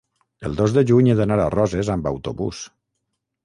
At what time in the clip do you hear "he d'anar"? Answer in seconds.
1.13-1.39